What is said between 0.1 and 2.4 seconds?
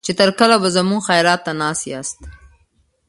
تر کله به زموږ خيرات ته ناست ياست.